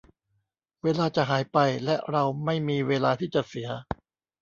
[0.83, 3.69] เวลาจะหายไปและเราไม่มีเวลาที่จะเสีย